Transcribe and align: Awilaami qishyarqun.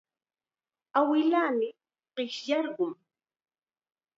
Awilaami 0.99 1.67
qishyarqun. 2.15 2.93